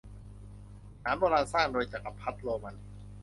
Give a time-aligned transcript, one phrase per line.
[1.03, 2.75] วิหารโบราณสร้างโดยจักรพรรดิโรมัน